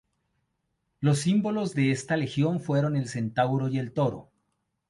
Los 0.99 1.19
símbolos 1.19 1.75
de 1.75 1.91
esta 1.91 2.17
legión 2.17 2.59
fueron 2.59 2.95
el 2.97 3.07
centauro 3.07 3.67
y 3.67 3.77
el 3.77 3.93
toro. 3.93 4.31